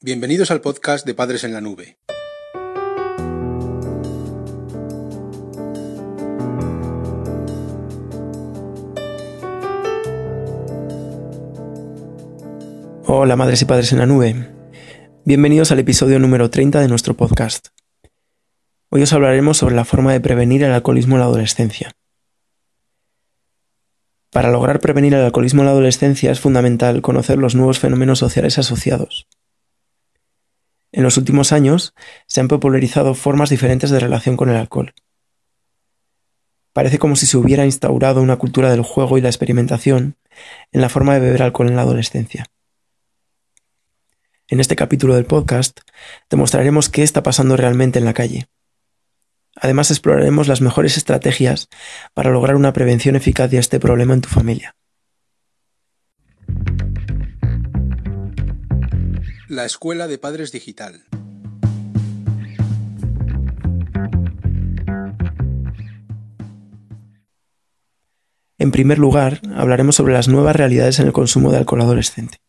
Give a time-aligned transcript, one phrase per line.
[0.00, 1.98] Bienvenidos al podcast de Padres en la Nube.
[13.06, 14.48] Hola madres y padres en la nube.
[15.24, 17.70] Bienvenidos al episodio número 30 de nuestro podcast.
[18.90, 21.90] Hoy os hablaremos sobre la forma de prevenir el alcoholismo en la adolescencia.
[24.30, 28.58] Para lograr prevenir el alcoholismo en la adolescencia es fundamental conocer los nuevos fenómenos sociales
[28.58, 29.26] asociados.
[30.92, 31.94] En los últimos años
[32.26, 34.94] se han popularizado formas diferentes de relación con el alcohol.
[36.72, 40.16] Parece como si se hubiera instaurado una cultura del juego y la experimentación
[40.72, 42.46] en la forma de beber alcohol en la adolescencia.
[44.48, 45.80] En este capítulo del podcast
[46.28, 48.48] te mostraremos qué está pasando realmente en la calle
[49.60, 51.68] Además, exploraremos las mejores estrategias
[52.14, 54.76] para lograr una prevención eficaz de este problema en tu familia.
[59.50, 61.06] La Escuela de Padres Digital.
[68.58, 72.42] En primer lugar, hablaremos sobre las nuevas realidades en el consumo de alcohol adolescente.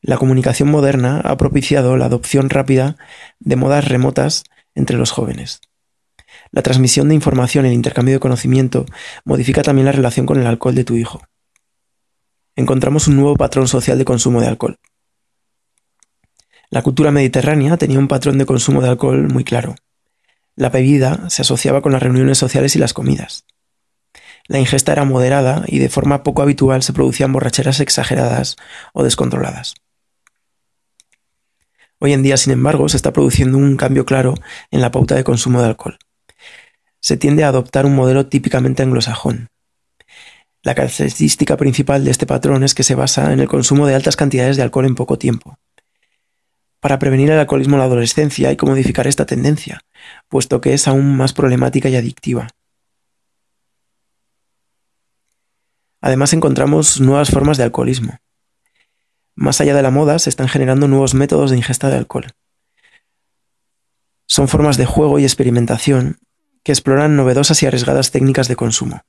[0.00, 2.96] La comunicación moderna ha propiciado la adopción rápida
[3.38, 4.42] de modas remotas
[4.74, 5.60] entre los jóvenes.
[6.50, 8.86] La transmisión de información y el intercambio de conocimiento
[9.24, 11.22] modifica también la relación con el alcohol de tu hijo.
[12.56, 14.80] Encontramos un nuevo patrón social de consumo de alcohol.
[16.74, 19.76] La cultura mediterránea tenía un patrón de consumo de alcohol muy claro.
[20.56, 23.44] La bebida se asociaba con las reuniones sociales y las comidas.
[24.48, 28.56] La ingesta era moderada y de forma poco habitual se producían borracheras exageradas
[28.92, 29.74] o descontroladas.
[32.00, 34.34] Hoy en día, sin embargo, se está produciendo un cambio claro
[34.72, 35.96] en la pauta de consumo de alcohol.
[36.98, 39.46] Se tiende a adoptar un modelo típicamente anglosajón.
[40.64, 44.16] La característica principal de este patrón es que se basa en el consumo de altas
[44.16, 45.56] cantidades de alcohol en poco tiempo.
[46.84, 49.80] Para prevenir el alcoholismo en la adolescencia que modificar esta tendencia,
[50.28, 52.48] puesto que es aún más problemática y adictiva.
[56.02, 58.18] Además encontramos nuevas formas de alcoholismo.
[59.34, 62.26] Más allá de la moda, se están generando nuevos métodos de ingesta de alcohol.
[64.26, 66.18] Son formas de juego y experimentación
[66.64, 69.00] que exploran novedosas y arriesgadas técnicas de consumo.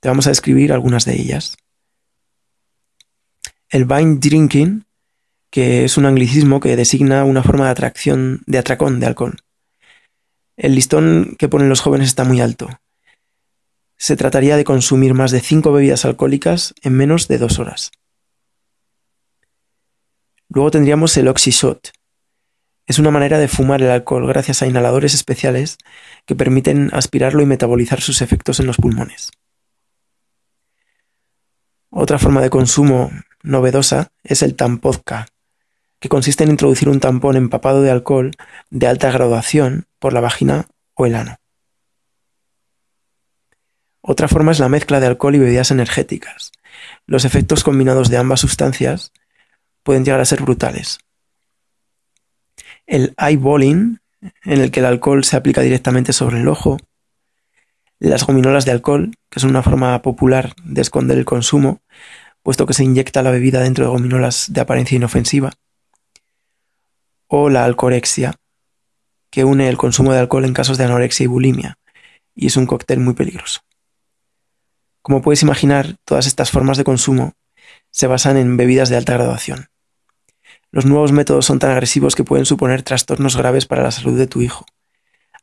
[0.00, 1.56] Te vamos a describir algunas de ellas.
[3.68, 4.87] El vine drinking,
[5.50, 9.36] que es un anglicismo que designa una forma de atracción de atracón de alcohol.
[10.56, 12.68] El listón que ponen los jóvenes está muy alto.
[13.96, 17.90] Se trataría de consumir más de cinco bebidas alcohólicas en menos de dos horas.
[20.48, 21.92] Luego tendríamos el oxyshot.
[22.86, 25.76] Es una manera de fumar el alcohol gracias a inhaladores especiales
[26.24, 29.30] que permiten aspirarlo y metabolizar sus efectos en los pulmones.
[31.90, 33.10] Otra forma de consumo
[33.42, 35.26] novedosa es el tampozca,
[36.00, 38.32] que consiste en introducir un tampón empapado de alcohol
[38.70, 41.36] de alta graduación por la vagina o el ano.
[44.00, 46.52] Otra forma es la mezcla de alcohol y bebidas energéticas.
[47.06, 49.12] Los efectos combinados de ambas sustancias
[49.82, 50.98] pueden llegar a ser brutales.
[52.86, 54.00] El eyeballing,
[54.44, 56.78] en el que el alcohol se aplica directamente sobre el ojo.
[57.98, 61.82] Las gominolas de alcohol, que son una forma popular de esconder el consumo,
[62.42, 65.52] puesto que se inyecta la bebida dentro de gominolas de apariencia inofensiva.
[67.28, 68.34] O la alcorexia,
[69.30, 71.78] que une el consumo de alcohol en casos de anorexia y bulimia,
[72.34, 73.60] y es un cóctel muy peligroso.
[75.02, 77.34] Como puedes imaginar, todas estas formas de consumo
[77.90, 79.68] se basan en bebidas de alta graduación.
[80.70, 84.26] Los nuevos métodos son tan agresivos que pueden suponer trastornos graves para la salud de
[84.26, 84.66] tu hijo.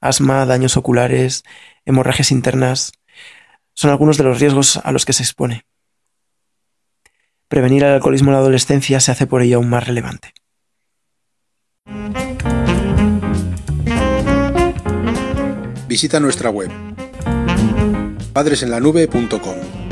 [0.02, 1.44] Asma, daños oculares,
[1.86, 2.94] hemorragias internas,
[3.74, 5.66] son algunos de los riesgos a los que se expone.
[7.48, 10.34] Prevenir el alcoholismo en la adolescencia se hace por ello aún más relevante.
[15.88, 16.72] Visita nuestra web
[18.34, 19.86] padresenlanube.com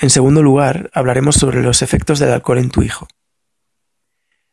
[0.00, 3.08] en segundo lugar, hablaremos sobre los efectos del alcohol en tu hijo.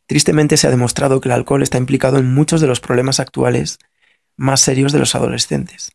[0.08, 3.78] Tristemente se ha demostrado que el alcohol está implicado en muchos de los problemas actuales
[4.38, 5.92] más serios de los adolescentes.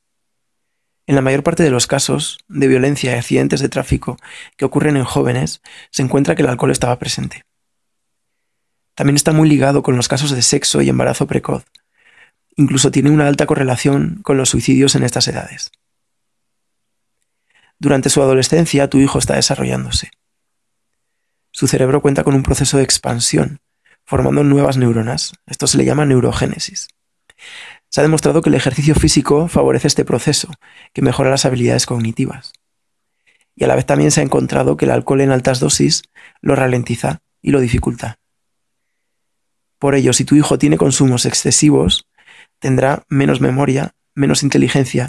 [1.08, 4.18] En la mayor parte de los casos de violencia y accidentes de tráfico
[4.56, 7.44] que ocurren en jóvenes, se encuentra que el alcohol estaba presente.
[9.00, 11.64] También está muy ligado con los casos de sexo y embarazo precoz.
[12.54, 15.72] Incluso tiene una alta correlación con los suicidios en estas edades.
[17.78, 20.10] Durante su adolescencia, tu hijo está desarrollándose.
[21.50, 23.60] Su cerebro cuenta con un proceso de expansión,
[24.04, 25.32] formando nuevas neuronas.
[25.46, 26.88] Esto se le llama neurogénesis.
[27.88, 30.50] Se ha demostrado que el ejercicio físico favorece este proceso,
[30.92, 32.52] que mejora las habilidades cognitivas.
[33.56, 36.02] y a la vez también se ha encontrado que el alcohol en altas dosis
[36.42, 38.19] lo ralentiza y lo dificulta.
[39.80, 42.06] Por ello, si tu hijo tiene consumos excesivos,
[42.58, 45.08] tendrá menos memoria, menos inteligencia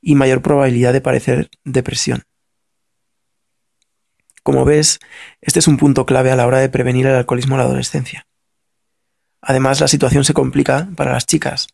[0.00, 2.22] y mayor probabilidad de padecer depresión.
[4.44, 5.00] Como ves,
[5.40, 8.28] este es un punto clave a la hora de prevenir el alcoholismo en la adolescencia.
[9.40, 11.66] Además, la situación se complica para las chicas.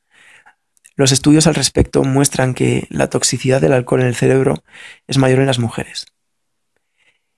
[0.97, 4.65] Los estudios al respecto muestran que la toxicidad del alcohol en el cerebro
[5.07, 6.07] es mayor en las mujeres.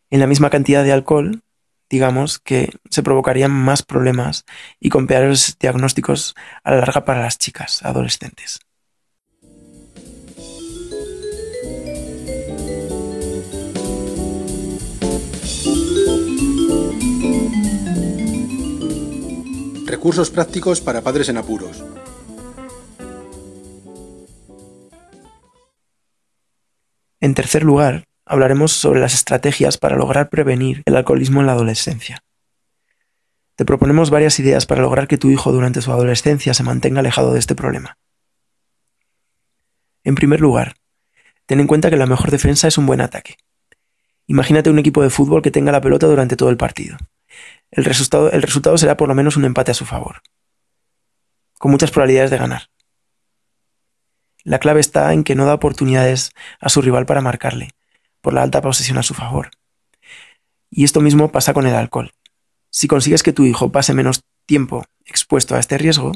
[0.09, 1.43] En la misma cantidad de alcohol,
[1.91, 4.47] digamos que se provocarían más problemas
[4.79, 8.61] y con peores diagnósticos a la larga para las chicas adolescentes.
[19.87, 21.85] Recursos prácticos para padres en apuros.
[27.23, 32.23] En tercer lugar, hablaremos sobre las estrategias para lograr prevenir el alcoholismo en la adolescencia.
[33.57, 37.33] Te proponemos varias ideas para lograr que tu hijo durante su adolescencia se mantenga alejado
[37.33, 37.99] de este problema.
[40.05, 40.77] En primer lugar,
[41.45, 43.37] ten en cuenta que la mejor defensa es un buen ataque.
[44.27, 46.97] Imagínate un equipo de fútbol que tenga la pelota durante todo el partido
[47.71, 50.23] el resultado, el resultado será por lo menos un empate a su favor,
[51.59, 52.71] con muchas probabilidades de ganar.
[54.43, 57.71] La clave está en que no da oportunidades a su rival para marcarle,
[58.21, 59.51] por la alta posesión a su favor.
[60.71, 62.13] Y esto mismo pasa con el alcohol.
[62.71, 66.13] Si consigues que tu hijo pase menos tiempo expuesto a este riesgo,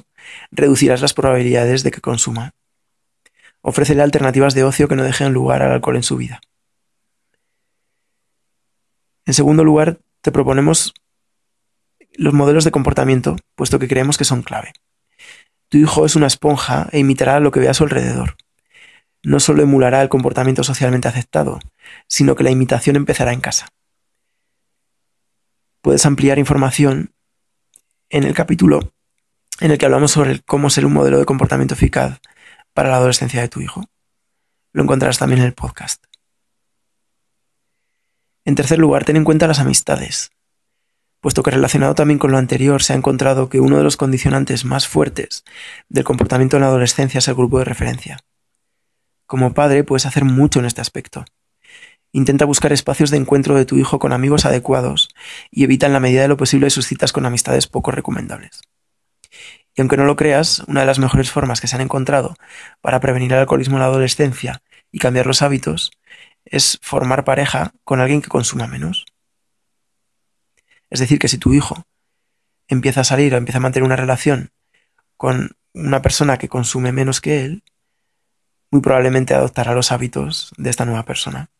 [0.50, 2.52] reducirás las probabilidades de que consuma.
[3.60, 6.40] Ofrécele alternativas de ocio que no dejen lugar al alcohol en su vida.
[9.26, 10.94] En segundo lugar, te proponemos
[12.12, 14.72] los modelos de comportamiento, puesto que creemos que son clave.
[15.68, 18.36] Tu hijo es una esponja e imitará lo que ve a su alrededor.
[19.22, 21.58] No solo emulará el comportamiento socialmente aceptado,
[22.08, 23.68] sino que la imitación empezará en casa.
[25.80, 27.14] Puedes ampliar información
[28.08, 28.92] en el capítulo
[29.60, 32.20] en el que hablamos sobre cómo ser un modelo de comportamiento eficaz
[32.72, 33.84] para la adolescencia de tu hijo.
[34.72, 36.04] Lo encontrarás también en el podcast.
[38.44, 40.30] En tercer lugar, ten en cuenta las amistades
[41.24, 44.66] puesto que relacionado también con lo anterior se ha encontrado que uno de los condicionantes
[44.66, 45.42] más fuertes
[45.88, 48.18] del comportamiento en la adolescencia es el grupo de referencia.
[49.24, 51.24] Como padre puedes hacer mucho en este aspecto.
[52.16, 55.08] Intenta buscar espacios de encuentro de tu hijo con amigos adecuados
[55.50, 58.60] y evita en la medida de lo posible sus citas con amistades poco recomendables.
[59.74, 62.36] Y aunque no lo creas, una de las mejores formas que se han encontrado
[62.80, 64.62] para prevenir el alcoholismo en la adolescencia
[64.92, 65.90] y cambiar los hábitos
[66.44, 69.06] es formar pareja con alguien que consuma menos.
[70.90, 71.84] Es decir, que si tu hijo
[72.68, 74.52] empieza a salir o empieza a mantener una relación
[75.16, 77.64] con una persona que consume menos que él,
[78.70, 81.50] muy probablemente adoptará los hábitos de esta nueva persona.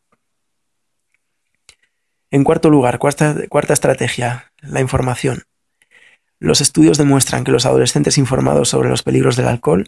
[2.35, 5.45] En cuarto lugar, cuarta, estrategia, la información.
[6.41, 9.87] Los estudios demuestran que los adolescentes informados sobre los peligros del alcohol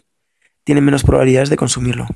[0.63, 2.07] tienen menos probabilidades de consumirlo.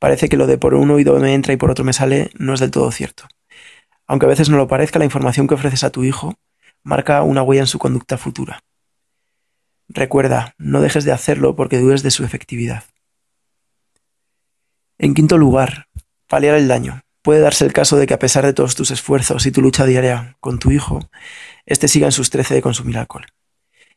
[0.00, 2.54] Parece que lo de por un oído me entra y por otro me sale no
[2.54, 3.28] es del todo cierto.
[4.08, 6.34] Aunque a veces no lo parezca, la información que ofreces a tu hijo
[6.82, 8.64] marca una huella en su conducta futura.
[9.86, 12.82] Recuerda, no dejes de hacerlo porque dudes de su efectividad.
[14.98, 15.86] En quinto lugar,
[16.26, 17.02] paliar el daño.
[17.28, 19.84] Puede darse el caso de que a pesar de todos tus esfuerzos y tu lucha
[19.84, 21.10] diaria con tu hijo,
[21.66, 23.26] éste siga en sus trece de consumir alcohol.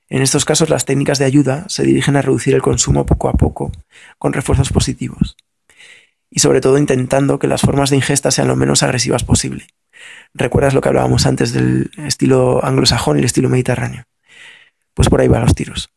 [0.09, 3.33] En estos casos las técnicas de ayuda se dirigen a reducir el consumo poco a
[3.35, 3.71] poco,
[4.17, 5.37] con refuerzos positivos.
[6.29, 9.67] Y sobre todo intentando que las formas de ingesta sean lo menos agresivas posible
[10.33, 14.03] ¿Recuerdas lo que hablábamos antes del estilo anglosajón y el estilo mediterráneo?
[14.93, 15.89] Pues por ahí van los tiros.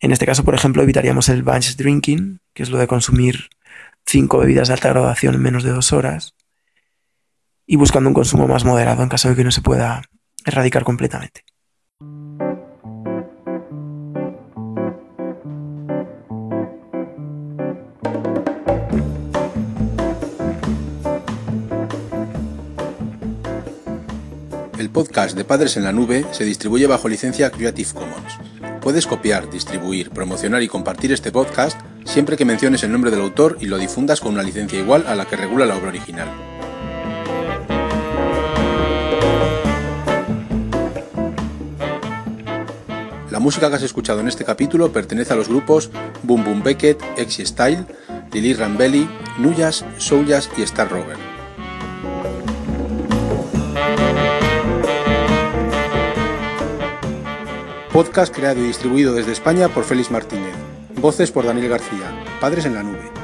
[0.00, 3.50] En este caso, por ejemplo, evitaríamos el bunch drinking, que es lo de consumir
[4.06, 6.34] cinco bebidas de alta graduación en menos de dos horas,
[7.66, 10.02] y buscando un consumo más moderado en caso de que no se pueda
[10.44, 11.44] erradicar completamente.
[24.78, 28.38] El podcast de Padres en la Nube se distribuye bajo licencia Creative Commons.
[28.80, 31.80] Puedes copiar, distribuir, promocionar y compartir este podcast
[32.12, 35.14] siempre que menciones el nombre del autor y lo difundas con una licencia igual a
[35.14, 36.28] la que regula la obra original.
[43.30, 45.90] La música que has escuchado en este capítulo pertenece a los grupos
[46.22, 47.86] Boom Boom Beckett, Exy Style,
[48.30, 51.16] Lily Rambelli, Nuyas, Souljas y Star Rover.
[57.90, 60.61] Podcast creado y distribuido desde España por Félix Martínez.
[61.02, 62.24] Voces por Daniel García.
[62.40, 63.21] Padres en la nube.